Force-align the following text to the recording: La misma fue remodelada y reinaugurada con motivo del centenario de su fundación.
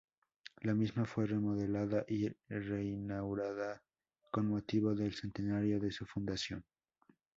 La 0.63 0.73
misma 0.73 1.05
fue 1.05 1.27
remodelada 1.27 2.05
y 2.07 2.27
reinaugurada 2.49 3.83
con 4.31 4.47
motivo 4.47 4.95
del 4.95 5.13
centenario 5.13 5.79
de 5.79 5.91
su 5.91 6.07
fundación. 6.07 6.65